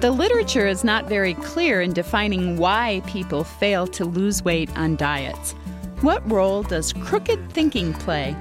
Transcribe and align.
The 0.00 0.12
literature 0.12 0.68
is 0.68 0.84
not 0.84 1.08
very 1.08 1.34
clear 1.34 1.80
in 1.80 1.92
defining 1.92 2.56
why 2.56 3.02
people 3.08 3.42
fail 3.42 3.84
to 3.88 4.04
lose 4.04 4.44
weight 4.44 4.70
on 4.78 4.94
diets. 4.94 5.54
What 6.02 6.22
role 6.30 6.62
does 6.62 6.92
crooked 6.92 7.50
thinking 7.50 7.92
play? 7.94 8.36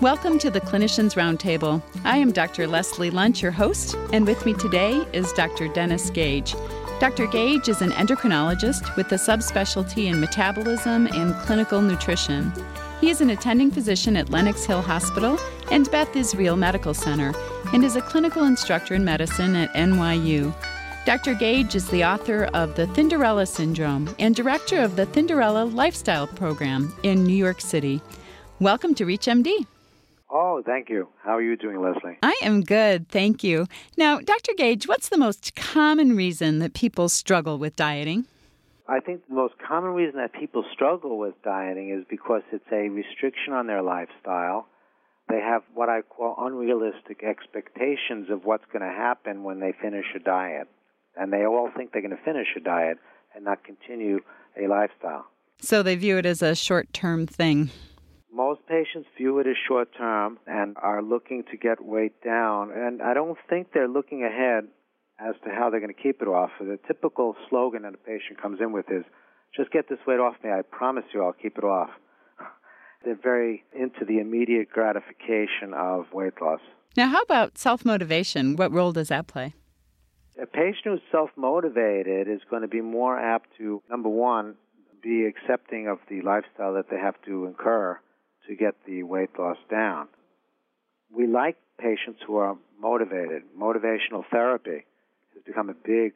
Welcome 0.00 0.38
to 0.38 0.50
the 0.50 0.62
Clinicians 0.62 1.14
Roundtable. 1.14 1.82
I 2.04 2.16
am 2.16 2.32
Dr. 2.32 2.66
Leslie 2.66 3.10
Lundt, 3.10 3.42
your 3.42 3.50
host, 3.50 3.94
and 4.14 4.26
with 4.26 4.46
me 4.46 4.54
today 4.54 5.06
is 5.12 5.30
Dr. 5.34 5.68
Dennis 5.68 6.08
Gage. 6.08 6.54
Dr. 7.00 7.26
Gage 7.26 7.68
is 7.68 7.82
an 7.82 7.90
endocrinologist 7.90 8.96
with 8.96 9.12
a 9.12 9.16
subspecialty 9.16 10.06
in 10.06 10.20
metabolism 10.20 11.06
and 11.08 11.34
clinical 11.34 11.82
nutrition. 11.82 12.50
He 13.02 13.10
is 13.10 13.20
an 13.20 13.28
attending 13.28 13.70
physician 13.70 14.16
at 14.16 14.30
Lenox 14.30 14.64
Hill 14.64 14.80
Hospital 14.80 15.38
and 15.70 15.90
Beth 15.90 16.16
Israel 16.16 16.56
Medical 16.56 16.94
Center 16.94 17.34
and 17.74 17.84
is 17.84 17.96
a 17.96 18.00
clinical 18.00 18.44
instructor 18.44 18.94
in 18.94 19.04
medicine 19.04 19.54
at 19.54 19.70
NYU. 19.74 20.54
Dr. 21.04 21.34
Gage 21.34 21.74
is 21.74 21.86
the 21.90 22.02
author 22.02 22.44
of 22.54 22.76
The 22.76 22.86
Thinderella 22.86 23.46
Syndrome 23.46 24.14
and 24.18 24.34
director 24.34 24.80
of 24.80 24.96
the 24.96 25.04
Thinderella 25.04 25.70
Lifestyle 25.70 26.26
Program 26.26 26.94
in 27.02 27.24
New 27.24 27.36
York 27.36 27.60
City. 27.60 28.00
Welcome 28.58 28.94
to 28.94 29.04
ReachMD. 29.04 29.66
Oh, 30.30 30.62
thank 30.64 30.88
you. 30.88 31.08
How 31.22 31.36
are 31.36 31.42
you 31.42 31.58
doing, 31.58 31.82
Leslie? 31.82 32.16
I 32.22 32.34
am 32.42 32.62
good, 32.62 33.06
thank 33.10 33.44
you. 33.44 33.66
Now, 33.98 34.18
Dr. 34.20 34.52
Gage, 34.56 34.88
what's 34.88 35.10
the 35.10 35.18
most 35.18 35.54
common 35.54 36.16
reason 36.16 36.60
that 36.60 36.72
people 36.72 37.10
struggle 37.10 37.58
with 37.58 37.76
dieting? 37.76 38.26
I 38.88 39.00
think 39.00 39.28
the 39.28 39.34
most 39.34 39.54
common 39.58 39.90
reason 39.90 40.18
that 40.20 40.32
people 40.32 40.64
struggle 40.72 41.18
with 41.18 41.34
dieting 41.44 41.90
is 41.90 42.06
because 42.08 42.40
it's 42.50 42.64
a 42.72 42.88
restriction 42.88 43.52
on 43.52 43.66
their 43.66 43.82
lifestyle. 43.82 44.68
They 45.28 45.40
have 45.40 45.64
what 45.74 45.90
I 45.90 46.00
call 46.00 46.34
unrealistic 46.38 47.22
expectations 47.22 48.30
of 48.30 48.46
what's 48.46 48.64
going 48.72 48.80
to 48.80 48.96
happen 48.96 49.42
when 49.42 49.60
they 49.60 49.74
finish 49.82 50.06
a 50.16 50.18
diet 50.18 50.66
and 51.16 51.32
they 51.32 51.44
all 51.44 51.70
think 51.76 51.92
they're 51.92 52.02
going 52.02 52.16
to 52.16 52.24
finish 52.24 52.48
a 52.56 52.60
diet 52.60 52.98
and 53.34 53.44
not 53.44 53.64
continue 53.64 54.20
a 54.60 54.68
lifestyle. 54.68 55.26
So 55.60 55.82
they 55.82 55.96
view 55.96 56.18
it 56.18 56.26
as 56.26 56.42
a 56.42 56.54
short 56.54 56.92
term 56.92 57.26
thing. 57.26 57.70
Most 58.32 58.66
patients 58.66 59.08
view 59.16 59.38
it 59.38 59.46
as 59.46 59.56
short 59.68 59.88
term 59.96 60.38
and 60.46 60.76
are 60.82 61.02
looking 61.02 61.44
to 61.50 61.56
get 61.56 61.84
weight 61.84 62.20
down. 62.22 62.72
And 62.74 63.00
I 63.00 63.14
don't 63.14 63.38
think 63.48 63.68
they're 63.72 63.88
looking 63.88 64.24
ahead 64.24 64.64
as 65.20 65.34
to 65.44 65.50
how 65.50 65.70
they're 65.70 65.80
going 65.80 65.94
to 65.94 66.02
keep 66.02 66.20
it 66.20 66.28
off. 66.28 66.50
The 66.58 66.78
typical 66.86 67.36
slogan 67.48 67.82
that 67.82 67.94
a 67.94 67.98
patient 67.98 68.42
comes 68.42 68.60
in 68.60 68.72
with 68.72 68.86
is 68.90 69.04
just 69.56 69.70
get 69.70 69.88
this 69.88 70.00
weight 70.06 70.18
off 70.18 70.34
me. 70.42 70.50
I 70.50 70.62
promise 70.62 71.04
you 71.14 71.22
I'll 71.22 71.32
keep 71.32 71.56
it 71.56 71.64
off. 71.64 71.90
They're 73.04 73.18
very 73.22 73.62
into 73.72 74.04
the 74.04 74.18
immediate 74.18 74.68
gratification 74.70 75.72
of 75.74 76.06
weight 76.12 76.34
loss. 76.42 76.60
Now, 76.96 77.08
how 77.08 77.22
about 77.22 77.56
self 77.58 77.84
motivation? 77.84 78.56
What 78.56 78.72
role 78.72 78.92
does 78.92 79.08
that 79.08 79.28
play? 79.28 79.54
A 80.40 80.46
patient 80.46 80.84
who's 80.84 81.00
self 81.12 81.30
motivated 81.36 82.28
is 82.28 82.40
going 82.50 82.62
to 82.62 82.68
be 82.68 82.80
more 82.80 83.18
apt 83.18 83.50
to, 83.58 83.82
number 83.88 84.08
one, 84.08 84.56
be 85.02 85.26
accepting 85.26 85.86
of 85.86 85.98
the 86.08 86.22
lifestyle 86.22 86.74
that 86.74 86.90
they 86.90 86.98
have 86.98 87.14
to 87.26 87.46
incur 87.46 88.00
to 88.48 88.56
get 88.56 88.74
the 88.86 89.04
weight 89.04 89.30
loss 89.38 89.58
down. 89.70 90.08
We 91.14 91.28
like 91.28 91.56
patients 91.78 92.20
who 92.26 92.36
are 92.36 92.56
motivated. 92.80 93.42
Motivational 93.56 94.24
therapy 94.30 94.84
has 95.34 95.42
become 95.46 95.70
a 95.70 95.74
big 95.74 96.14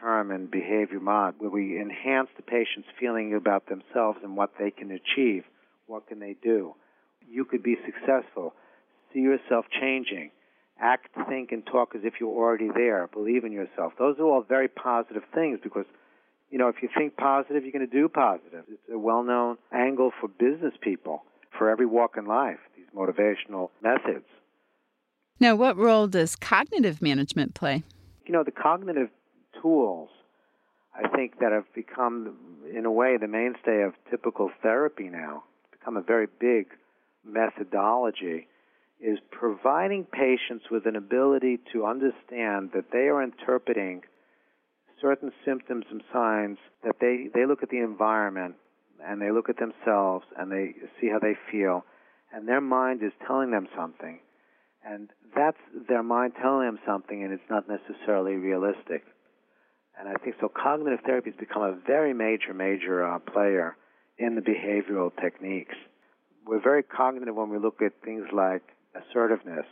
term 0.00 0.32
in 0.32 0.46
behavior 0.46 0.98
mod 0.98 1.36
where 1.38 1.50
we 1.50 1.80
enhance 1.80 2.28
the 2.36 2.42
patient's 2.42 2.88
feeling 2.98 3.34
about 3.34 3.68
themselves 3.68 4.18
and 4.24 4.36
what 4.36 4.50
they 4.58 4.72
can 4.72 4.90
achieve. 4.90 5.44
What 5.86 6.08
can 6.08 6.18
they 6.18 6.34
do? 6.42 6.74
You 7.28 7.44
could 7.44 7.62
be 7.62 7.76
successful. 7.84 8.54
See 9.12 9.20
yourself 9.20 9.66
changing 9.80 10.32
act, 10.80 11.08
think, 11.28 11.52
and 11.52 11.64
talk 11.66 11.94
as 11.94 12.02
if 12.04 12.14
you're 12.20 12.34
already 12.34 12.68
there. 12.74 13.06
Believe 13.12 13.44
in 13.44 13.52
yourself. 13.52 13.92
Those 13.98 14.18
are 14.18 14.24
all 14.24 14.42
very 14.42 14.68
positive 14.68 15.22
things 15.34 15.60
because, 15.62 15.86
you 16.50 16.58
know, 16.58 16.68
if 16.68 16.76
you 16.82 16.88
think 16.96 17.16
positive, 17.16 17.62
you're 17.62 17.72
going 17.72 17.88
to 17.88 17.92
do 17.92 18.08
positive. 18.08 18.64
It's 18.68 18.82
a 18.92 18.98
well 18.98 19.22
known 19.22 19.56
angle 19.72 20.12
for 20.20 20.28
business 20.28 20.74
people 20.80 21.24
for 21.56 21.70
every 21.70 21.86
walk 21.86 22.16
in 22.16 22.26
life, 22.26 22.58
these 22.76 22.86
motivational 22.96 23.70
methods. 23.82 24.26
Now, 25.40 25.54
what 25.56 25.76
role 25.76 26.06
does 26.06 26.36
cognitive 26.36 27.02
management 27.02 27.54
play? 27.54 27.82
You 28.26 28.32
know, 28.32 28.44
the 28.44 28.52
cognitive 28.52 29.10
tools, 29.60 30.08
I 30.94 31.08
think, 31.08 31.40
that 31.40 31.52
have 31.52 31.72
become, 31.74 32.36
in 32.74 32.84
a 32.84 32.90
way, 32.90 33.16
the 33.16 33.28
mainstay 33.28 33.82
of 33.82 33.94
typical 34.10 34.50
therapy 34.62 35.04
now, 35.04 35.44
become 35.72 35.96
a 35.96 36.02
very 36.02 36.26
big 36.40 36.68
methodology 37.24 38.48
is 39.00 39.18
providing 39.30 40.04
patients 40.04 40.64
with 40.70 40.86
an 40.86 40.96
ability 40.96 41.58
to 41.72 41.84
understand 41.84 42.70
that 42.74 42.90
they 42.92 43.08
are 43.08 43.22
interpreting 43.22 44.02
certain 45.00 45.32
symptoms 45.44 45.84
and 45.90 46.02
signs 46.12 46.58
that 46.82 46.96
they, 47.00 47.28
they 47.34 47.46
look 47.46 47.62
at 47.62 47.68
the 47.68 47.78
environment 47.78 48.54
and 49.04 49.20
they 49.20 49.30
look 49.30 49.48
at 49.48 49.58
themselves 49.58 50.24
and 50.38 50.50
they 50.50 50.74
see 51.00 51.08
how 51.08 51.18
they 51.18 51.34
feel 51.50 51.84
and 52.32 52.48
their 52.48 52.60
mind 52.60 53.02
is 53.02 53.12
telling 53.26 53.50
them 53.50 53.68
something. 53.76 54.18
And 54.84 55.08
that's 55.36 55.58
their 55.88 56.02
mind 56.02 56.32
telling 56.40 56.66
them 56.66 56.78
something 56.86 57.22
and 57.22 57.32
it's 57.32 57.50
not 57.50 57.64
necessarily 57.68 58.34
realistic. 58.34 59.04
And 59.98 60.08
i 60.08 60.14
think 60.14 60.36
so 60.40 60.48
cognitive 60.48 61.00
therapy 61.06 61.30
has 61.30 61.38
become 61.38 61.62
a 61.62 61.76
very 61.86 62.12
major 62.12 62.52
major 62.52 63.06
uh, 63.06 63.18
player 63.20 63.76
in 64.18 64.34
the 64.34 64.40
behavioral 64.40 65.10
techniques. 65.20 65.74
We're 66.46 66.62
very 66.62 66.82
cognitive 66.82 67.34
when 67.34 67.48
we 67.48 67.58
look 67.58 67.80
at 67.80 67.92
things 68.04 68.26
like 68.32 68.62
assertiveness, 68.94 69.66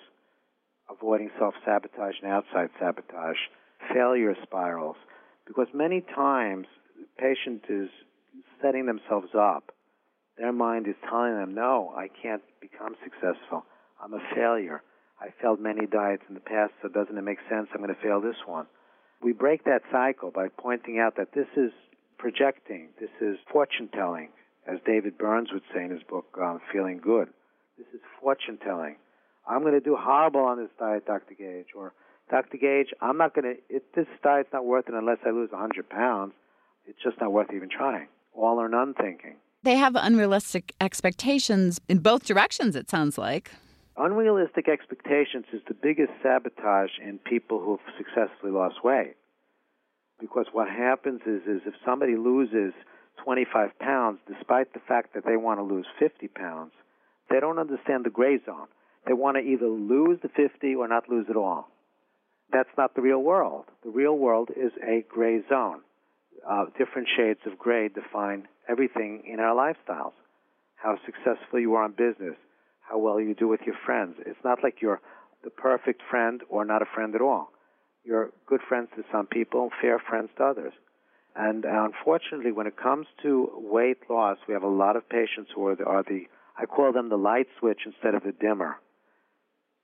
avoiding 0.91 1.31
self 1.39 1.55
sabotage 1.65 2.15
and 2.23 2.31
outside 2.31 2.71
sabotage, 2.79 3.39
failure 3.93 4.35
spirals, 4.43 4.97
because 5.47 5.69
many 5.75 6.03
times 6.15 6.67
the 6.99 7.07
patient 7.19 7.63
is 7.69 7.89
setting 8.63 8.87
themselves 8.87 9.29
up. 9.35 9.73
Their 10.39 10.53
mind 10.53 10.87
is 10.89 10.95
telling 11.09 11.35
them, 11.35 11.55
no, 11.55 11.93
I 11.97 12.09
can't 12.23 12.43
become 12.61 12.97
successful. 13.05 13.65
I'm 14.03 14.15
a 14.15 14.23
failure. 14.35 14.83
I 15.21 15.29
failed 15.41 15.61
many 15.61 15.87
diets 15.87 16.23
in 16.29 16.35
the 16.35 16.41
past, 16.41 16.73
so 16.83 16.89
doesn't 16.89 17.17
it 17.17 17.23
make 17.23 17.39
sense 17.49 17.69
I'm 17.73 17.83
going 17.83 17.95
to 17.95 18.01
fail 18.03 18.21
this 18.21 18.43
one? 18.47 18.67
We 19.23 19.33
break 19.33 19.65
that 19.65 19.83
cycle 19.93 20.33
by 20.33 20.49
pointing 20.49 20.99
out 20.99 21.17
that 21.17 21.33
this 21.35 21.47
is 21.57 21.71
projecting, 22.19 22.89
this 23.01 23.11
is 23.21 23.37
fortune 23.53 23.89
telling, 23.95 24.31
as 24.67 24.79
David 24.87 25.19
Burns 25.19 25.51
would 25.53 25.63
say 25.75 25.85
in 25.85 25.91
his 25.91 26.03
book, 26.03 26.27
um, 26.41 26.61
Feeling 26.73 26.99
Good. 26.99 27.29
This 27.79 27.87
is 27.95 28.01
fortune 28.21 28.59
telling. 28.65 28.97
I'm 29.49 29.63
going 29.63 29.75
to 29.75 29.81
do 29.81 29.97
horrible 29.99 30.41
on 30.41 30.59
this 30.59 30.71
diet, 30.79 31.07
Dr. 31.07 31.35
Gage, 31.35 31.69
or 31.75 31.93
Dr. 32.31 32.57
Gage, 32.57 32.89
I'm 33.01 33.19
not 33.19 33.35
going 33.35 33.57
to. 33.57 33.81
this 33.95 34.07
diet's 34.23 34.49
not 34.53 34.65
worth 34.65 34.89
it 34.89 34.95
unless 34.95 35.19
I 35.27 35.31
lose 35.31 35.51
100 35.51 35.89
pounds. 35.89 36.33
It's 36.87 36.99
just 37.03 37.21
not 37.21 37.33
worth 37.33 37.49
even 37.55 37.69
trying. 37.69 38.09
All 38.35 38.59
or 38.59 38.69
none 38.69 38.95
thinking. 38.95 39.37
They 39.63 39.77
have 39.77 39.95
unrealistic 39.95 40.75
expectations 40.81 41.81
in 41.89 41.99
both 41.99 42.25
directions. 42.25 42.75
It 42.75 42.91
sounds 42.91 43.19
like. 43.19 43.53
Unrealistic 43.97 44.69
expectations 44.69 45.45
is 45.53 45.61
the 45.69 45.75
biggest 45.75 46.13
sabotage 46.23 46.91
in 47.05 47.19
people 47.19 47.61
who 47.61 47.73
have 47.77 47.95
successfully 47.99 48.51
lost 48.51 48.83
weight. 48.83 49.15
Because 50.19 50.47
what 50.53 50.69
happens 50.69 51.21
is, 51.27 51.43
is 51.43 51.61
if 51.67 51.75
somebody 51.85 52.17
loses 52.17 52.73
25 53.23 53.79
pounds, 53.79 54.19
despite 54.27 54.73
the 54.73 54.81
fact 54.89 55.15
that 55.15 55.25
they 55.27 55.37
want 55.37 55.61
to 55.61 55.65
lose 55.65 55.87
50 55.99 56.29
pounds, 56.29 56.73
they 57.29 57.39
don't 57.39 57.59
understand 57.59 58.05
the 58.05 58.11
gray 58.11 58.39
zone. 58.45 58.69
They 59.07 59.13
want 59.13 59.37
to 59.37 59.43
either 59.43 59.67
lose 59.67 60.19
the 60.23 60.29
50 60.29 60.75
or 60.75 60.89
not 60.89 61.09
lose 61.09 61.27
at 61.29 61.37
all. 61.37 61.69
That's 62.53 62.69
not 62.77 62.95
the 62.95 63.03
real 63.03 63.23
world. 63.23 63.65
The 63.83 63.91
real 63.91 64.17
world 64.17 64.51
is 64.55 64.73
a 64.87 65.05
gray 65.09 65.41
zone. 65.49 65.81
Uh, 66.49 66.67
different 66.79 67.09
shades 67.17 67.41
of 67.47 67.59
gray 67.59 67.89
define 67.89 68.47
everything 68.69 69.23
in 69.27 69.41
our 69.41 69.55
lifestyles. 69.55 70.13
How 70.77 70.97
successful 71.07 71.61
you 71.61 71.75
are 71.75 71.87
in 71.87 71.93
business, 71.93 72.37
how 72.81 72.99
well 72.99 73.21
you 73.21 73.35
do 73.35 73.49
with 73.49 73.61
your 73.65 73.77
friends. 73.87 74.17
It's 74.27 74.45
not 74.45 74.59
like 74.63 74.83
you're 74.83 75.01
the 75.45 75.51
perfect 75.51 76.03
friend 76.11 76.43
or 76.49 76.65
not 76.65 76.83
a 76.83 76.87
friend 76.95 77.15
at 77.15 77.21
all. 77.21 77.51
You're 78.05 78.31
good 78.47 78.61
friends 78.69 78.89
to 78.97 79.05
some 79.13 79.27
people, 79.27 79.71
fair 79.81 79.99
friends 79.99 80.31
to 80.39 80.45
others. 80.45 80.73
And 81.35 81.65
uh, 81.65 81.85
unfortunately, 81.85 82.53
when 82.53 82.67
it 82.67 82.77
comes 82.77 83.07
to 83.23 83.49
weight 83.55 83.99
loss, 84.11 84.39
we 84.47 84.55
have 84.55 84.63
a 84.63 84.69
lot 84.69 84.97
of 84.97 85.09
patients 85.09 85.51
who 85.55 85.67
are 85.67 85.77
the, 85.77 85.85
are 85.85 86.03
the 86.03 86.27
I 86.59 86.67
call 86.67 86.93
them 86.93 87.09
the 87.09 87.17
light 87.17 87.47
switch 87.59 87.81
instead 87.87 88.15
of 88.15 88.25
the 88.25 88.33
dimmer. 88.33 88.77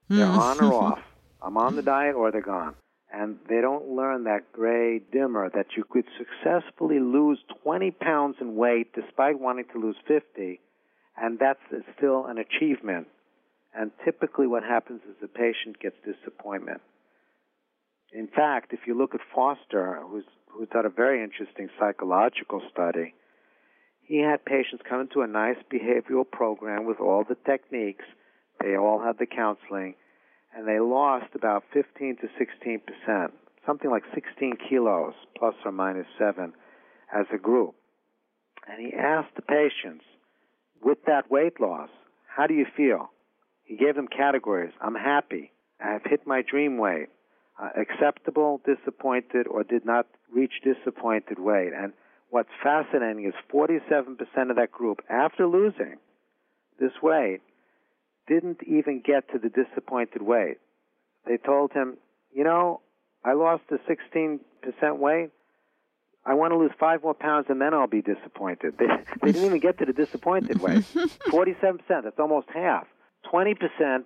They're 0.09 0.25
mm. 0.25 0.37
on 0.37 0.63
or 0.63 0.73
off. 0.93 0.99
I'm 1.41 1.57
on 1.57 1.75
the 1.75 1.81
diet 1.81 2.15
or 2.15 2.31
they're 2.31 2.41
gone. 2.41 2.75
And 3.11 3.37
they 3.47 3.61
don't 3.61 3.89
learn 3.89 4.25
that 4.25 4.51
gray 4.51 4.99
dimmer 4.99 5.49
that 5.55 5.67
you 5.75 5.83
could 5.89 6.05
successfully 6.17 6.99
lose 6.99 7.39
20 7.63 7.91
pounds 7.91 8.35
in 8.39 8.55
weight 8.55 8.93
despite 8.93 9.39
wanting 9.39 9.65
to 9.73 9.79
lose 9.79 9.95
50, 10.07 10.59
and 11.17 11.39
that's 11.39 11.59
still 11.97 12.27
an 12.27 12.37
achievement. 12.37 13.07
And 13.73 13.91
typically, 14.05 14.45
what 14.45 14.63
happens 14.63 15.01
is 15.09 15.15
the 15.21 15.27
patient 15.27 15.79
gets 15.79 15.95
disappointment. 16.05 16.81
In 18.11 18.27
fact, 18.27 18.73
if 18.73 18.81
you 18.85 18.95
look 18.95 19.15
at 19.15 19.21
Foster, 19.33 20.01
who's, 20.07 20.25
who's 20.47 20.69
done 20.69 20.85
a 20.85 20.89
very 20.89 21.23
interesting 21.23 21.69
psychological 21.79 22.61
study, 22.71 23.13
he 24.03 24.19
had 24.19 24.43
patients 24.43 24.83
come 24.87 25.01
into 25.01 25.21
a 25.21 25.27
nice 25.27 25.57
behavioral 25.71 26.29
program 26.29 26.85
with 26.85 26.99
all 26.99 27.23
the 27.27 27.37
techniques, 27.45 28.05
they 28.61 28.75
all 28.75 29.01
had 29.01 29.17
the 29.19 29.25
counseling, 29.25 29.95
and 30.55 30.67
they 30.67 30.79
lost 30.79 31.27
about 31.35 31.63
15 31.73 32.17
to 32.17 32.27
16 32.37 32.81
percent 32.81 33.33
something 33.69 33.91
like 33.91 34.03
16 34.15 34.53
kilos, 34.67 35.13
plus 35.37 35.53
or 35.63 35.71
minus 35.71 36.07
seven, 36.17 36.53
as 37.13 37.25
a 37.33 37.37
group. 37.37 37.75
And 38.67 38.83
he 38.83 38.93
asked 38.97 39.35
the 39.35 39.41
patients, 39.41 40.03
with 40.83 40.97
that 41.05 41.29
weight 41.29 41.59
loss, 41.59 41.89
how 42.27 42.47
do 42.47 42.53
you 42.55 42.65
feel? 42.75 43.11
He 43.63 43.75
gave 43.75 43.95
them 43.95 44.07
categories. 44.07 44.73
I'm 44.81 44.95
happy. 44.95 45.51
I've 45.79 46.03
hit 46.03 46.25
my 46.25 46.41
dream 46.41 46.77
weight. 46.77 47.09
Uh, 47.61 47.69
acceptable, 47.79 48.61
disappointed, 48.65 49.45
or 49.47 49.63
did 49.63 49.85
not 49.85 50.07
reach 50.33 50.53
disappointed 50.63 51.37
weight. 51.37 51.71
And 51.77 51.93
what's 52.29 52.49
fascinating 52.63 53.25
is 53.25 53.33
47% 53.53 54.17
of 54.49 54.55
that 54.55 54.71
group, 54.71 55.01
after 55.09 55.45
losing 55.45 55.97
this 56.79 56.93
weight, 57.03 57.41
didn't 58.29 58.59
even 58.65 59.01
get 59.05 59.27
to 59.33 59.39
the 59.39 59.49
disappointed 59.49 60.21
weight. 60.21 60.57
They 61.27 61.37
told 61.37 61.73
him, 61.73 61.97
you 62.33 62.43
know, 62.43 62.81
I 63.25 63.33
lost 63.33 63.63
the 63.69 63.79
16% 63.89 64.39
weight. 64.97 65.31
I 66.25 66.33
want 66.35 66.51
to 66.51 66.57
lose 66.57 66.71
five 66.79 67.01
more 67.03 67.13
pounds 67.13 67.47
and 67.49 67.59
then 67.59 67.73
I'll 67.73 67.87
be 67.87 68.01
disappointed. 68.01 68.75
They, 68.79 68.87
they 69.21 69.31
didn't 69.31 69.47
even 69.47 69.59
get 69.59 69.79
to 69.79 69.85
the 69.85 69.93
disappointed 69.93 70.61
weight. 70.61 70.83
47%, 71.27 71.79
that's 71.87 72.19
almost 72.19 72.47
half. 72.53 72.87
20% 73.33 73.55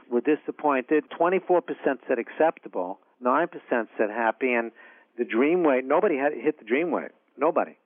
were 0.10 0.22
disappointed, 0.22 1.04
24% 1.20 1.62
said 2.08 2.18
acceptable, 2.18 3.00
9% 3.24 3.50
said 3.70 4.10
happy, 4.10 4.54
and 4.54 4.72
the 5.18 5.26
dream 5.26 5.64
weight, 5.64 5.86
nobody 5.86 6.18
had 6.18 6.34
hit 6.34 6.58
the 6.58 6.66
dream 6.66 6.92
weight. 6.92 7.12
Nobody. 7.38 7.78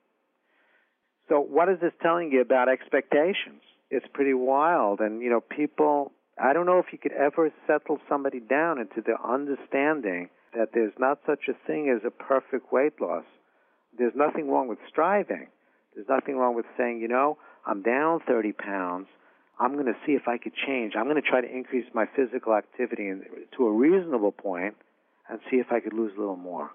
So 1.28 1.40
what 1.40 1.68
is 1.68 1.78
this 1.80 1.92
telling 2.02 2.32
you 2.32 2.40
about 2.40 2.68
expectations? 2.68 3.60
It's 3.90 4.06
pretty 4.12 4.34
wild. 4.34 5.00
And, 5.00 5.22
you 5.22 5.30
know, 5.30 5.40
people, 5.40 6.12
I 6.40 6.52
don't 6.52 6.66
know 6.66 6.78
if 6.78 6.86
you 6.92 6.98
could 6.98 7.12
ever 7.12 7.50
settle 7.66 7.98
somebody 8.08 8.40
down 8.40 8.78
into 8.78 9.02
the 9.02 9.16
understanding 9.26 10.28
that 10.54 10.70
there's 10.72 10.92
not 10.98 11.18
such 11.26 11.48
a 11.48 11.66
thing 11.66 11.94
as 11.94 12.04
a 12.06 12.10
perfect 12.10 12.72
weight 12.72 13.00
loss. 13.00 13.24
There's 13.96 14.14
nothing 14.14 14.50
wrong 14.50 14.68
with 14.68 14.78
striving. 14.88 15.48
There's 15.94 16.08
nothing 16.08 16.36
wrong 16.36 16.54
with 16.54 16.66
saying, 16.76 17.00
you 17.00 17.08
know, 17.08 17.38
I'm 17.66 17.82
down 17.82 18.20
30 18.26 18.52
pounds. 18.52 19.08
I'm 19.58 19.74
going 19.74 19.86
to 19.86 19.96
see 20.06 20.12
if 20.12 20.28
I 20.28 20.38
could 20.38 20.52
change. 20.66 20.94
I'm 20.96 21.04
going 21.04 21.20
to 21.20 21.28
try 21.28 21.40
to 21.40 21.50
increase 21.50 21.86
my 21.92 22.06
physical 22.14 22.54
activity 22.54 23.10
to 23.56 23.66
a 23.66 23.72
reasonable 23.72 24.32
point 24.32 24.76
and 25.28 25.40
see 25.50 25.56
if 25.56 25.66
I 25.72 25.80
could 25.80 25.92
lose 25.92 26.12
a 26.16 26.20
little 26.20 26.36
more. 26.36 26.70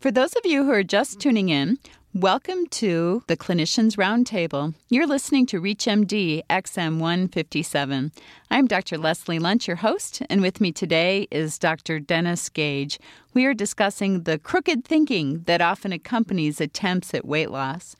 For 0.00 0.10
those 0.10 0.34
of 0.34 0.44
you 0.44 0.64
who 0.64 0.70
are 0.70 0.82
just 0.82 1.18
tuning 1.18 1.48
in, 1.48 1.78
welcome 2.12 2.66
to 2.66 3.22
the 3.26 3.38
Clinicians 3.38 3.96
Roundtable. 3.96 4.74
You're 4.90 5.06
listening 5.06 5.46
to 5.46 5.60
ReachMD 5.62 6.42
XM 6.50 6.98
157. 6.98 8.12
I'm 8.50 8.66
Dr. 8.66 8.98
Leslie 8.98 9.38
Lundt, 9.38 9.66
your 9.66 9.76
host, 9.76 10.20
and 10.28 10.42
with 10.42 10.60
me 10.60 10.72
today 10.72 11.26
is 11.30 11.58
Dr. 11.58 12.00
Dennis 12.00 12.50
Gage. 12.50 12.98
We 13.32 13.46
are 13.46 13.54
discussing 13.54 14.24
the 14.24 14.38
crooked 14.38 14.84
thinking 14.84 15.44
that 15.44 15.62
often 15.62 15.90
accompanies 15.90 16.60
attempts 16.60 17.14
at 17.14 17.24
weight 17.24 17.50
loss. 17.50 17.96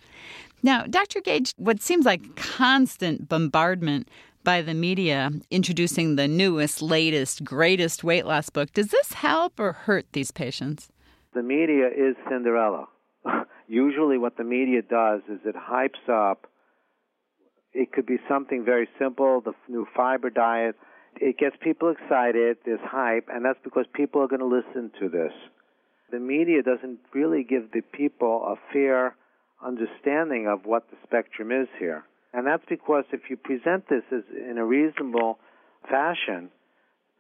Now, 0.63 0.85
Dr. 0.85 1.23
Gage, 1.23 1.55
what 1.57 1.81
seems 1.81 2.05
like 2.05 2.37
constant 2.37 3.31
bombardment 3.31 4.09
by 4.43 4.61
the 4.61 4.75
media 4.75 5.31
introducing 5.51 6.17
the 6.17 6.29
newest, 6.29 6.83
latest, 6.83 7.45
greatest 7.45 8.05
weight 8.05 8.27
loss 8.27 8.51
book, 8.51 8.73
does 8.75 8.89
this 8.89 9.15
help 9.15 9.59
or 9.59 9.73
hurt 9.73 10.05
these 10.13 10.31
patients? 10.31 10.91
The 11.35 11.43
media 11.43 11.89
is 11.89 12.17
Cinderella. 12.29 12.87
Usually, 13.69 14.19
what 14.19 14.37
the 14.37 14.45
media 14.45 14.83
does 14.83 15.21
is 15.29 15.41
it 15.45 15.55
hypes 15.57 16.09
up. 16.09 16.47
It 17.73 17.93
could 17.93 18.07
be 18.07 18.19
something 18.29 18.65
very 18.65 18.89
simple, 18.99 19.41
the 19.41 19.53
new 19.69 19.87
fiber 19.97 20.31
diet. 20.31 20.77
It 21.17 21.39
gets 21.39 21.57
people 21.61 21.91
excited, 21.91 22.59
there's 22.65 22.81
hype, 22.83 23.29
and 23.33 23.45
that's 23.45 23.59
because 23.65 23.87
people 23.95 24.23
are 24.23 24.29
going 24.29 24.41
to 24.41 24.47
listen 24.47 24.91
to 25.01 25.09
this. 25.09 25.33
The 26.11 26.19
media 26.19 26.63
doesn't 26.63 26.99
really 27.13 27.45
give 27.45 27.73
the 27.73 27.81
people 27.81 28.45
a 28.47 28.73
fair 28.73 29.17
understanding 29.65 30.47
of 30.47 30.67
what 30.67 30.85
the 30.91 30.97
spectrum 31.05 31.51
is 31.51 31.69
here. 31.79 32.05
And 32.33 32.47
that's 32.47 32.65
because 32.69 33.05
if 33.13 33.23
you 33.31 33.37
present 33.37 33.89
this 33.89 34.03
as 34.13 34.23
in 34.51 34.59
a 34.59 34.65
reasonable 34.65 35.39
fashion, 35.89 36.51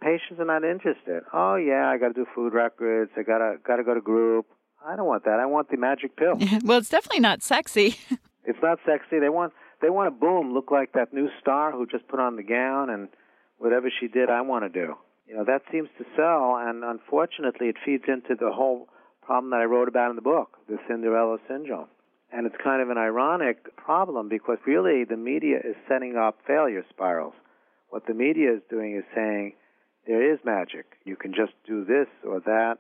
patients 0.04 0.38
are 0.38 0.44
not 0.44 0.64
interested. 0.64 1.22
Oh 1.32 1.56
yeah, 1.56 1.88
I 1.88 1.96
got 1.96 2.08
to 2.08 2.14
do 2.14 2.26
food 2.34 2.52
records. 2.52 3.10
I 3.16 3.22
gotta 3.22 3.56
gotta 3.66 3.82
go 3.82 3.94
to 3.94 4.00
group. 4.00 4.46
I 4.86 4.96
don't 4.96 5.06
want 5.06 5.24
that. 5.24 5.40
I 5.40 5.46
want 5.46 5.70
the 5.70 5.78
magic 5.78 6.14
pill. 6.16 6.36
well, 6.64 6.78
it's 6.78 6.90
definitely 6.90 7.20
not 7.20 7.42
sexy. 7.42 7.96
it's 8.44 8.58
not 8.62 8.78
sexy. 8.84 9.18
They 9.18 9.30
want 9.30 9.54
they 9.80 9.88
want 9.88 10.14
to 10.14 10.20
boom 10.20 10.52
look 10.52 10.70
like 10.70 10.92
that 10.92 11.12
new 11.12 11.28
star 11.40 11.72
who 11.72 11.86
just 11.86 12.06
put 12.08 12.20
on 12.20 12.36
the 12.36 12.42
gown 12.42 12.90
and 12.90 13.08
whatever 13.58 13.88
she 13.90 14.08
did, 14.08 14.28
I 14.28 14.42
want 14.42 14.64
to 14.64 14.68
do. 14.68 14.94
You 15.26 15.36
know 15.36 15.44
that 15.44 15.62
seems 15.72 15.88
to 15.98 16.04
sell, 16.14 16.56
and 16.60 16.84
unfortunately, 16.84 17.68
it 17.68 17.76
feeds 17.84 18.04
into 18.06 18.34
the 18.38 18.52
whole 18.52 18.88
problem 19.22 19.50
that 19.50 19.60
I 19.60 19.64
wrote 19.64 19.88
about 19.88 20.10
in 20.10 20.16
the 20.16 20.22
book, 20.22 20.58
the 20.68 20.76
Thinderella 20.88 21.38
syndrome. 21.48 21.88
And 22.30 22.46
it's 22.46 22.56
kind 22.62 22.82
of 22.82 22.90
an 22.90 22.98
ironic 22.98 23.74
problem 23.76 24.28
because 24.28 24.58
really 24.66 25.04
the 25.04 25.16
media 25.16 25.58
is 25.58 25.76
setting 25.88 26.16
up 26.16 26.38
failure 26.46 26.84
spirals. 26.90 27.32
What 27.88 28.06
the 28.06 28.12
media 28.12 28.52
is 28.52 28.60
doing 28.68 28.96
is 28.96 29.04
saying, 29.14 29.52
there 30.06 30.32
is 30.32 30.38
magic. 30.44 30.86
You 31.04 31.16
can 31.16 31.32
just 31.32 31.52
do 31.66 31.84
this 31.84 32.08
or 32.26 32.40
that 32.40 32.76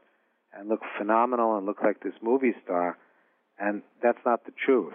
and 0.52 0.68
look 0.68 0.80
phenomenal 0.98 1.56
and 1.56 1.66
look 1.66 1.82
like 1.82 2.02
this 2.02 2.14
movie 2.22 2.54
star. 2.64 2.96
And 3.58 3.82
that's 4.02 4.18
not 4.26 4.44
the 4.44 4.52
truth 4.64 4.92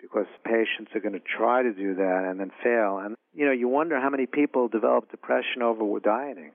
because 0.00 0.26
patients 0.44 0.90
are 0.94 1.00
going 1.00 1.14
to 1.14 1.20
try 1.20 1.62
to 1.62 1.72
do 1.72 1.94
that 1.94 2.26
and 2.28 2.40
then 2.40 2.50
fail. 2.62 2.98
And, 2.98 3.14
you 3.32 3.46
know, 3.46 3.52
you 3.52 3.68
wonder 3.68 4.00
how 4.00 4.10
many 4.10 4.26
people 4.26 4.68
develop 4.68 5.10
depression 5.10 5.62
over 5.62 5.84
dieting 6.00 6.52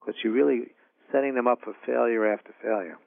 because 0.00 0.20
you're 0.22 0.32
really 0.32 0.72
setting 1.12 1.34
them 1.34 1.46
up 1.46 1.60
for 1.64 1.74
failure 1.86 2.32
after 2.32 2.54
failure. 2.62 2.98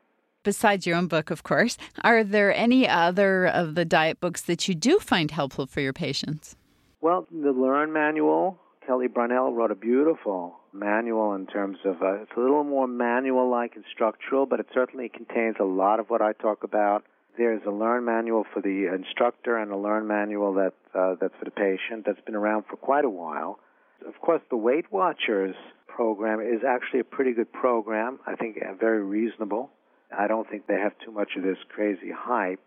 Besides 0.43 0.85
your 0.85 0.97
own 0.97 1.07
book, 1.07 1.31
of 1.31 1.43
course, 1.43 1.77
are 2.03 2.23
there 2.23 2.53
any 2.53 2.87
other 2.87 3.45
of 3.45 3.75
the 3.75 3.85
diet 3.85 4.19
books 4.19 4.41
that 4.41 4.67
you 4.67 4.75
do 4.75 4.99
find 4.99 5.31
helpful 5.31 5.65
for 5.65 5.79
your 5.79 5.93
patients? 5.93 6.57
Well, 6.99 7.27
the 7.31 7.51
Learn 7.51 7.93
Manual 7.93 8.59
Kelly 8.85 9.07
Brownell 9.07 9.53
wrote 9.53 9.71
a 9.71 9.75
beautiful 9.75 10.55
manual 10.73 11.35
in 11.35 11.45
terms 11.45 11.77
of 11.85 12.01
uh, 12.01 12.21
it's 12.21 12.31
a 12.35 12.39
little 12.39 12.63
more 12.63 12.87
manual 12.87 13.49
like 13.49 13.75
and 13.75 13.85
structural, 13.93 14.45
but 14.45 14.59
it 14.59 14.67
certainly 14.73 15.09
contains 15.09 15.55
a 15.59 15.63
lot 15.63 15.99
of 15.99 16.09
what 16.09 16.21
I 16.21 16.33
talk 16.33 16.63
about. 16.63 17.03
There's 17.37 17.61
a 17.65 17.71
learn 17.71 18.05
manual 18.05 18.45
for 18.53 18.61
the 18.61 18.93
instructor 18.93 19.57
and 19.57 19.71
a 19.71 19.77
learn 19.77 20.07
manual 20.07 20.53
that 20.55 20.73
uh, 20.93 21.15
that's 21.19 21.33
for 21.39 21.45
the 21.45 21.51
patient 21.51 22.05
that's 22.05 22.21
been 22.21 22.35
around 22.35 22.65
for 22.69 22.77
quite 22.77 23.05
a 23.05 23.09
while. 23.09 23.59
Of 24.07 24.19
course, 24.21 24.41
the 24.49 24.57
Weight 24.57 24.91
Watchers 24.91 25.55
program 25.87 26.41
is 26.41 26.61
actually 26.67 26.99
a 26.99 27.05
pretty 27.05 27.33
good 27.33 27.51
program. 27.51 28.19
I 28.27 28.35
think 28.35 28.57
uh, 28.57 28.73
very 28.73 29.03
reasonable. 29.03 29.69
I 30.15 30.27
don't 30.27 30.47
think 30.49 30.67
they 30.67 30.79
have 30.79 30.93
too 31.03 31.11
much 31.11 31.31
of 31.37 31.43
this 31.43 31.57
crazy 31.69 32.11
hype. 32.15 32.59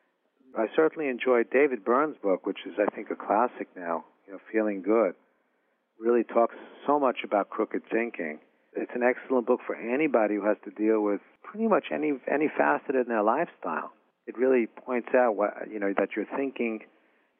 I 0.58 0.66
certainly 0.74 1.08
enjoyed 1.08 1.50
David 1.50 1.84
Burns' 1.84 2.16
book, 2.22 2.46
which 2.46 2.58
is 2.66 2.74
I 2.78 2.86
think 2.94 3.10
a 3.10 3.16
classic 3.16 3.68
now. 3.76 4.04
You 4.26 4.32
know, 4.32 4.40
feeling 4.50 4.82
good 4.82 5.14
really 6.00 6.24
talks 6.24 6.54
so 6.86 6.98
much 6.98 7.18
about 7.24 7.50
crooked 7.50 7.82
thinking. 7.90 8.38
It's 8.74 8.90
an 8.94 9.02
excellent 9.02 9.46
book 9.46 9.60
for 9.66 9.74
anybody 9.74 10.34
who 10.34 10.44
has 10.44 10.56
to 10.64 10.70
deal 10.70 11.00
with 11.02 11.20
pretty 11.42 11.66
much 11.66 11.86
any 11.92 12.12
any 12.30 12.48
facet 12.48 12.94
in 12.94 13.04
their 13.08 13.22
lifestyle. 13.22 13.92
It 14.26 14.36
really 14.36 14.66
points 14.66 15.08
out 15.14 15.36
what 15.36 15.54
you 15.70 15.78
know 15.78 15.94
that 15.96 16.10
your 16.16 16.26
thinking 16.36 16.80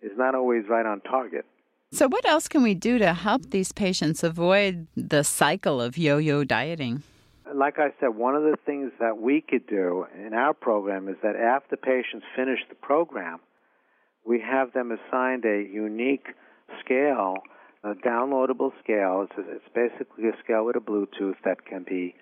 is 0.01 0.13
not 0.17 0.35
always 0.35 0.65
right 0.69 0.87
on 0.87 1.01
target. 1.01 1.45
So, 1.93 2.09
what 2.09 2.27
else 2.27 2.49
can 2.49 2.63
we 2.63 2.75
do 2.75 2.99
to 2.99 3.15
help 3.15 3.51
these 3.51 3.73
patients 3.73 4.23
avoid 4.25 4.87
the 4.97 5.23
cycle 5.23 5.81
of 5.81 5.97
yo-yo 5.97 6.45
dieting? 6.45 7.03
Like 7.55 7.79
I 7.79 7.91
said, 8.01 8.09
one 8.09 8.35
of 8.35 8.43
the 8.43 8.57
things 8.67 8.91
that 8.99 9.19
we 9.19 9.41
could 9.41 9.67
do 9.69 10.07
in 10.27 10.35
our 10.35 10.53
program 10.53 11.09
is 11.09 11.15
that 11.23 11.37
after 11.37 11.77
patients 11.77 12.27
finish 12.35 12.59
the 12.69 12.75
program, 12.75 13.39
we 14.27 14.41
have 14.41 14.73
them 14.73 14.91
assigned 14.91 15.45
a 15.45 15.63
unique 15.63 16.27
scale 16.85 17.37
a 17.85 17.95
downloadable 17.95 18.73
scale. 18.83 19.27
It's, 19.29 19.49
it's 19.49 19.75
basically 19.75 20.29
a 20.29 20.33
scale 20.43 20.65
with 20.65 20.77
a 20.77 20.81
Bluetooth 20.81 21.37
that 21.45 21.65
can 21.65 21.85
be 21.85 22.15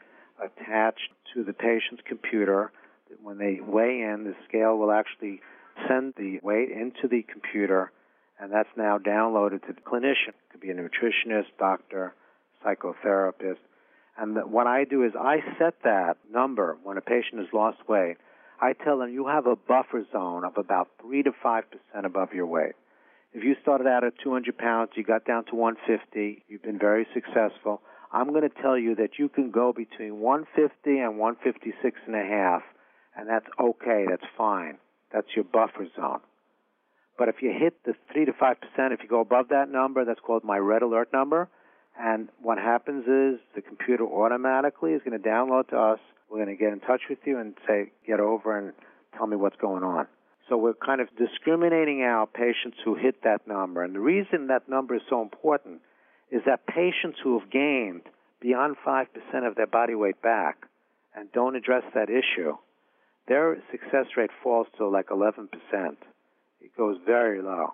attached 0.43 1.11
to 1.35 1.45
the 1.45 1.53
patient's 1.53 2.03
computer. 2.07 2.73
When 3.23 3.39
they 3.39 3.61
weigh 3.61 4.03
in, 4.03 4.25
the 4.25 4.35
scale 4.49 4.77
will 4.77 4.91
actually 4.91 5.41
send 5.89 6.15
the 6.17 6.41
weight 6.43 6.71
into 6.71 7.09
the 7.09 7.23
computer, 7.23 7.93
and 8.39 8.53
that's 8.53 8.69
now 8.77 8.99
downloaded 8.99 9.67
to 9.67 9.73
the 9.73 9.81
clinician. 9.81 10.29
It 10.29 10.51
could 10.53 10.61
be 10.61 10.71
a 10.71 10.75
nutritionist, 10.75 11.47
doctor, 11.59 12.15
psychotherapist. 12.65 13.59
And 14.17 14.37
what 14.51 14.67
I 14.67 14.85
do 14.85 15.05
is 15.05 15.13
I 15.19 15.39
set 15.59 15.75
that 15.83 16.19
number 16.31 16.77
when 16.83 16.97
a 16.97 17.01
patient 17.01 17.41
has 17.41 17.49
lost 17.53 17.79
weight. 17.89 18.17
I 18.61 18.73
tell 18.73 18.99
them 18.99 19.13
you 19.13 19.27
have 19.27 19.47
a 19.47 19.57
buffer 19.57 20.05
zone 20.13 20.45
of 20.45 20.57
about 20.57 20.89
3 21.03 21.25
to 21.25 21.33
5% 21.33 21.63
above 22.05 22.33
your 22.33 22.47
weight. 22.47 22.75
If 23.35 23.43
you 23.43 23.57
started 23.63 23.89
out 23.89 24.05
at 24.05 24.15
200 24.23 24.57
pounds, 24.57 24.91
you 24.95 25.03
got 25.03 25.25
down 25.25 25.45
to 25.47 25.57
150, 25.57 26.45
you've 26.47 26.63
been 26.63 26.79
very 26.79 27.05
successful. 27.13 27.83
I'm 28.13 28.29
going 28.29 28.49
to 28.49 28.63
tell 28.63 28.79
you 28.79 28.95
that 28.95 29.19
you 29.19 29.29
can 29.29 29.51
go 29.51 29.73
between 29.73 30.21
150 30.21 30.99
and 31.01 31.19
156 31.19 32.01
and 32.07 32.15
a 32.15 32.25
half, 32.25 32.63
and 33.17 33.29
that's 33.29 33.47
okay. 33.61 34.07
That's 34.09 34.23
fine. 34.39 34.79
That's 35.13 35.27
your 35.35 35.45
buffer 35.45 35.89
zone. 35.97 36.21
But 37.19 37.29
if 37.29 37.37
you 37.43 37.53
hit 37.53 37.75
the 37.85 37.95
3 38.13 38.25
to 38.27 38.33
5%, 38.33 38.55
if 38.93 39.03
you 39.03 39.09
go 39.09 39.21
above 39.21 39.49
that 39.49 39.69
number, 39.69 40.05
that's 40.05 40.21
called 40.21 40.45
my 40.45 40.59
red 40.59 40.83
alert 40.83 41.13
number. 41.13 41.49
And 41.99 42.29
what 42.41 42.59
happens 42.59 43.03
is 43.03 43.41
the 43.57 43.63
computer 43.63 44.05
automatically 44.05 44.93
is 44.93 45.03
going 45.05 45.21
to 45.21 45.29
download 45.29 45.69
to 45.71 45.77
us 45.77 45.99
We're 46.31 46.45
going 46.45 46.57
to 46.57 46.63
get 46.63 46.73
in 46.73 46.81
touch 46.81 47.03
with 47.11 47.19
you 47.25 47.39
and 47.39 47.55
say, 47.67 47.91
get 48.07 48.21
over 48.21 48.59
and 48.59 48.73
tell 49.17 49.27
me 49.27 49.37
what's 49.37 49.57
going 49.57 49.83
on. 49.83 50.07
So 50.49 50.57
we're 50.57 50.75
kind 50.75 51.01
of 51.01 51.09
discriminating 51.17 52.03
out 52.03 52.35
patients 52.35 52.77
who 52.85 52.95
hit 52.95 53.23
that 53.25 53.47
number. 53.47 53.83
And 53.83 53.95
the 53.95 54.01
reason 54.01 54.49
that 54.49 54.69
number 54.69 54.95
is 54.95 55.03
so 55.09 55.23
important 55.23 55.81
is 56.31 56.43
that 56.47 56.67
patients 56.67 57.19
who 57.23 57.39
have 57.39 57.51
gained 57.51 58.03
beyond 58.41 58.77
5% 58.87 59.07
of 59.47 59.55
their 59.55 59.67
body 59.67 59.95
weight 59.95 60.21
back 60.21 60.67
and 61.17 61.33
don't 61.33 61.57
address 61.57 61.85
that 61.95 62.11
issue, 62.11 62.57
their 63.27 63.57
success 63.71 64.07
rate 64.17 64.31
falls 64.43 64.67
to 64.77 64.87
like 64.87 65.09
11%. 65.09 65.49
It 66.61 66.77
goes 66.77 66.99
very 67.07 67.41
low. 67.41 67.73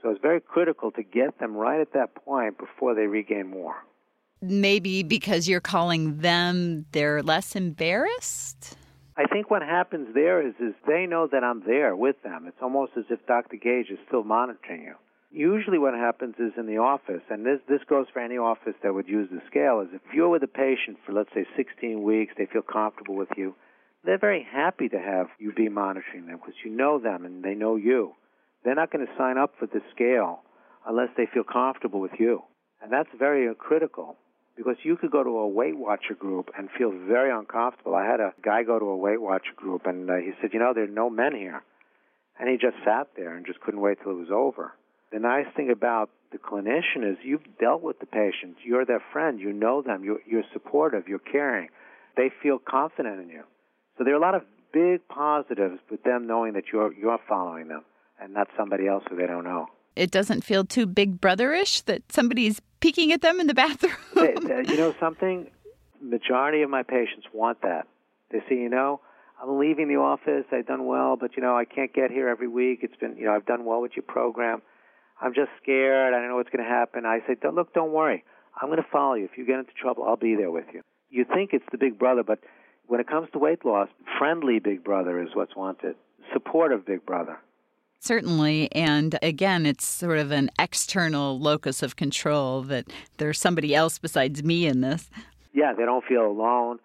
So 0.00 0.10
it's 0.10 0.22
very 0.22 0.40
critical 0.40 0.90
to 0.92 1.02
get 1.02 1.38
them 1.40 1.54
right 1.54 1.80
at 1.80 1.92
that 1.92 2.14
point 2.14 2.56
before 2.56 2.94
they 2.94 3.06
regain 3.06 3.48
more. 3.48 3.74
Maybe 4.40 5.02
because 5.02 5.48
you're 5.48 5.60
calling 5.60 6.18
them, 6.18 6.86
they're 6.92 7.22
less 7.22 7.56
embarrassed? 7.56 8.77
I 9.18 9.26
think 9.26 9.50
what 9.50 9.62
happens 9.62 10.14
there 10.14 10.46
is 10.46 10.54
is 10.60 10.74
they 10.86 11.06
know 11.06 11.26
that 11.32 11.42
I'm 11.42 11.64
there 11.66 11.96
with 11.96 12.22
them. 12.22 12.44
It's 12.46 12.62
almost 12.62 12.92
as 12.96 13.04
if 13.10 13.26
Dr. 13.26 13.56
Gage 13.56 13.90
is 13.90 13.98
still 14.06 14.22
monitoring 14.22 14.82
you. 14.82 14.94
Usually 15.32 15.76
what 15.76 15.94
happens 15.94 16.36
is 16.38 16.52
in 16.56 16.66
the 16.66 16.78
office, 16.78 17.22
and 17.28 17.44
this 17.44 17.58
this 17.68 17.80
goes 17.90 18.06
for 18.12 18.20
any 18.20 18.38
office 18.38 18.76
that 18.84 18.94
would 18.94 19.08
use 19.08 19.28
the 19.28 19.42
scale, 19.50 19.80
is 19.80 19.88
if 19.92 20.14
you're 20.14 20.28
with 20.28 20.44
a 20.44 20.46
patient 20.46 20.98
for 21.04 21.12
let's 21.12 21.34
say 21.34 21.44
16 21.56 22.00
weeks, 22.00 22.32
they 22.38 22.46
feel 22.46 22.62
comfortable 22.62 23.16
with 23.16 23.28
you, 23.36 23.56
they're 24.04 24.18
very 24.18 24.46
happy 24.48 24.88
to 24.88 24.98
have 24.98 25.26
you 25.40 25.52
be 25.52 25.68
monitoring 25.68 26.26
them 26.26 26.36
because 26.36 26.54
you 26.64 26.70
know 26.70 27.00
them 27.00 27.24
and 27.24 27.42
they 27.42 27.54
know 27.54 27.74
you. 27.74 28.12
They're 28.64 28.76
not 28.76 28.92
going 28.92 29.04
to 29.04 29.12
sign 29.18 29.36
up 29.36 29.54
for 29.58 29.66
the 29.66 29.82
scale 29.92 30.42
unless 30.86 31.08
they 31.16 31.26
feel 31.26 31.44
comfortable 31.44 32.00
with 32.00 32.20
you. 32.20 32.42
And 32.80 32.92
that's 32.92 33.10
very 33.18 33.52
critical 33.56 34.16
because 34.58 34.76
you 34.82 34.96
could 34.96 35.12
go 35.12 35.22
to 35.22 35.30
a 35.30 35.48
Weight 35.48 35.78
Watcher 35.78 36.14
group 36.18 36.50
and 36.58 36.68
feel 36.76 36.90
very 36.90 37.30
uncomfortable. 37.30 37.94
I 37.94 38.04
had 38.04 38.20
a 38.20 38.34
guy 38.44 38.64
go 38.64 38.78
to 38.78 38.84
a 38.86 38.96
Weight 38.96 39.22
Watcher 39.22 39.54
group 39.56 39.86
and 39.86 40.10
uh, 40.10 40.16
he 40.16 40.32
said, 40.40 40.50
"You 40.52 40.58
know, 40.58 40.74
there 40.74 40.84
are 40.84 40.88
no 40.88 41.08
men 41.08 41.34
here." 41.34 41.62
And 42.38 42.48
he 42.50 42.56
just 42.56 42.76
sat 42.84 43.08
there 43.16 43.34
and 43.34 43.46
just 43.46 43.60
couldn't 43.60 43.80
wait 43.80 43.98
till 44.02 44.12
it 44.12 44.16
was 44.16 44.30
over. 44.30 44.72
The 45.12 45.18
nice 45.18 45.46
thing 45.56 45.70
about 45.70 46.10
the 46.32 46.38
clinician 46.38 47.10
is 47.10 47.16
you've 47.22 47.46
dealt 47.58 47.82
with 47.82 48.00
the 48.00 48.06
patient. 48.06 48.56
You're 48.64 48.84
their 48.84 49.02
friend. 49.12 49.40
You 49.40 49.52
know 49.52 49.80
them. 49.80 50.04
You're, 50.04 50.20
you're 50.26 50.44
supportive. 50.52 51.08
You're 51.08 51.18
caring. 51.18 51.70
They 52.16 52.30
feel 52.42 52.58
confident 52.58 53.20
in 53.20 53.28
you. 53.30 53.42
So 53.96 54.04
there 54.04 54.12
are 54.12 54.18
a 54.18 54.20
lot 54.20 54.34
of 54.34 54.42
big 54.72 55.06
positives 55.08 55.80
with 55.90 56.02
them 56.02 56.26
knowing 56.26 56.52
that 56.52 56.64
you're 56.72 56.92
you're 56.92 57.18
following 57.28 57.68
them 57.68 57.84
and 58.20 58.34
not 58.34 58.48
somebody 58.56 58.86
else 58.86 59.02
who 59.08 59.16
they 59.16 59.26
don't 59.26 59.44
know 59.44 59.66
it 59.98 60.10
doesn't 60.10 60.44
feel 60.44 60.64
too 60.64 60.86
big 60.86 61.20
brotherish 61.20 61.84
that 61.84 62.02
somebody's 62.12 62.60
peeking 62.80 63.12
at 63.12 63.22
them 63.22 63.40
in 63.40 63.46
the 63.46 63.54
bathroom. 63.54 63.94
you 64.16 64.76
know 64.76 64.94
something? 65.00 65.50
Majority 66.00 66.62
of 66.62 66.70
my 66.70 66.82
patients 66.82 67.26
want 67.32 67.62
that. 67.62 67.86
They 68.30 68.40
say, 68.48 68.56
you 68.56 68.68
know, 68.68 69.00
I'm 69.42 69.58
leaving 69.58 69.88
the 69.88 69.96
office. 69.96 70.44
I've 70.52 70.66
done 70.66 70.86
well, 70.86 71.16
but 71.16 71.36
you 71.36 71.42
know, 71.42 71.56
I 71.56 71.64
can't 71.64 71.92
get 71.92 72.10
here 72.10 72.28
every 72.28 72.48
week. 72.48 72.80
It's 72.82 72.96
been, 72.96 73.16
you 73.16 73.26
know, 73.26 73.34
I've 73.34 73.46
done 73.46 73.64
well 73.64 73.80
with 73.80 73.92
your 73.96 74.04
program. 74.04 74.62
I'm 75.20 75.34
just 75.34 75.50
scared. 75.62 76.14
I 76.14 76.18
don't 76.18 76.28
know 76.28 76.36
what's 76.36 76.50
going 76.50 76.64
to 76.64 76.70
happen. 76.70 77.04
I 77.04 77.20
say, 77.26 77.36
don't, 77.40 77.54
look, 77.54 77.74
don't 77.74 77.92
worry. 77.92 78.24
I'm 78.60 78.68
going 78.68 78.82
to 78.82 78.88
follow 78.90 79.14
you. 79.14 79.24
If 79.24 79.36
you 79.36 79.46
get 79.46 79.58
into 79.58 79.72
trouble, 79.80 80.04
I'll 80.04 80.16
be 80.16 80.34
there 80.36 80.50
with 80.50 80.66
you. 80.72 80.82
You 81.10 81.24
think 81.24 81.50
it's 81.52 81.64
the 81.72 81.78
big 81.78 81.98
brother, 81.98 82.22
but 82.22 82.40
when 82.86 83.00
it 83.00 83.08
comes 83.08 83.28
to 83.32 83.38
weight 83.38 83.64
loss, 83.64 83.88
friendly 84.18 84.58
big 84.58 84.84
brother 84.84 85.22
is 85.22 85.28
what's 85.34 85.56
wanted. 85.56 85.96
Supportive 86.32 86.84
big 86.86 87.04
brother. 87.06 87.38
Certainly. 88.00 88.72
And 88.72 89.18
again, 89.22 89.66
it's 89.66 89.86
sort 89.86 90.18
of 90.18 90.30
an 90.30 90.50
external 90.58 91.38
locus 91.38 91.82
of 91.82 91.96
control 91.96 92.62
that 92.62 92.86
there's 93.18 93.38
somebody 93.38 93.74
else 93.74 93.98
besides 93.98 94.42
me 94.42 94.66
in 94.66 94.80
this. 94.80 95.10
Yeah, 95.52 95.72
they 95.76 95.84
don't 95.84 96.04
feel 96.04 96.26
alone. 96.26 96.78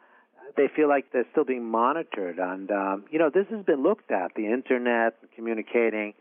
They 0.58 0.67
feel 0.75 0.88
like 0.88 1.12
they're 1.12 1.25
still 1.32 1.46
being 1.46 1.65
monitored. 1.65 2.38
And, 2.39 2.70
um, 2.72 3.05
you 3.12 3.20
know, 3.20 3.29
this 3.34 3.46
has 3.50 3.65
been 3.65 3.84
looked 3.84 4.12
at 4.12 4.32
the 4.36 4.46
internet, 4.48 5.15
communicating. 5.36 6.13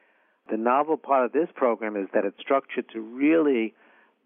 The 0.50 0.56
novel 0.56 0.96
part 0.96 1.24
of 1.24 1.32
this 1.32 1.48
program 1.54 1.96
is 1.96 2.08
that 2.14 2.24
it's 2.24 2.38
structured 2.40 2.86
to 2.92 3.00
really 3.00 3.74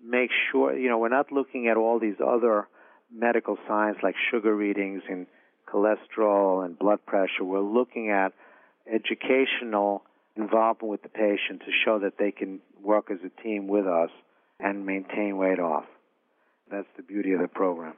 make 0.05 0.31
sure, 0.51 0.77
you 0.77 0.89
know, 0.89 0.99
we're 0.99 1.09
not 1.09 1.33
looking 1.33 1.69
at 1.69 1.77
all 1.77 1.99
these 1.99 2.17
other 2.25 2.69
medical 3.13 3.57
signs 3.69 3.97
like 4.03 4.15
sugar 4.31 4.55
readings 4.55 5.03
and 5.09 5.27
cholesterol 5.69 6.65
and 6.65 6.79
blood 6.79 7.05
pressure. 7.07 7.45
We're 7.45 7.61
looking 7.61 8.11
at 8.11 8.33
educational 8.93 10.03
involvement 10.37 10.91
with 10.91 11.03
the 11.03 11.09
patient 11.09 11.61
to 11.61 11.73
show 11.85 11.99
that 11.99 12.19
they 12.19 12.31
can 12.31 12.61
work 12.83 13.11
as 13.11 13.19
a 13.25 13.43
team 13.43 13.69
with 13.69 13.87
us 13.87 14.11
and 14.61 14.87
maintain 14.87 15.37
weight 15.37 15.59
off. 15.59 15.85
That's 16.71 16.89
the 16.97 17.03
beauty 17.03 17.33
of 17.33 17.41
the 17.41 17.49
program. 17.49 17.95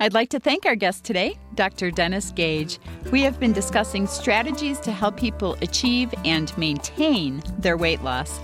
I'd 0.00 0.14
like 0.14 0.30
to 0.30 0.38
thank 0.38 0.64
our 0.64 0.76
guest 0.76 1.04
today, 1.04 1.36
Dr. 1.56 1.90
Dennis 1.90 2.30
Gage. 2.30 2.78
We 3.10 3.22
have 3.22 3.40
been 3.40 3.52
discussing 3.52 4.06
strategies 4.06 4.78
to 4.80 4.92
help 4.92 5.16
people 5.16 5.56
achieve 5.60 6.14
and 6.24 6.56
maintain 6.56 7.42
their 7.58 7.76
weight 7.76 8.02
loss. 8.02 8.38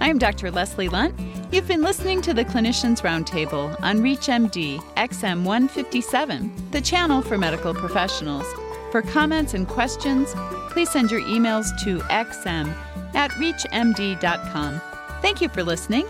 I 0.00 0.10
am 0.10 0.18
Dr. 0.18 0.50
Leslie 0.50 0.90
Lundt. 0.90 1.18
You've 1.50 1.66
been 1.66 1.82
listening 1.82 2.20
to 2.22 2.34
the 2.34 2.44
Clinicians 2.44 3.00
Roundtable 3.00 3.74
on 3.82 4.00
ReachMD 4.00 4.80
XM 4.96 5.44
157, 5.44 6.70
the 6.72 6.80
channel 6.80 7.22
for 7.22 7.38
medical 7.38 7.72
professionals. 7.72 8.46
For 8.90 9.02
comments 9.02 9.54
and 9.54 9.68
questions, 9.68 10.32
please 10.70 10.90
send 10.90 11.10
your 11.10 11.20
emails 11.22 11.78
to 11.80 11.98
xm 11.98 12.74
at 13.14 13.30
reachmd.com. 13.32 14.80
Thank 15.20 15.40
you 15.40 15.48
for 15.48 15.62
listening 15.62 16.06